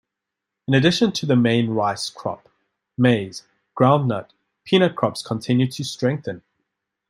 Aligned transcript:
In 0.67 0.73
addition 0.73 1.11
to 1.11 1.27
the 1.27 1.35
main 1.35 1.69
rice 1.69 2.09
crop, 2.09 2.49
maize, 2.97 3.43
groundnut, 3.77 4.31
peanut 4.63 4.95
crops 4.95 5.21
continued 5.21 5.73
to 5.73 5.83
strengthen. 5.83 6.41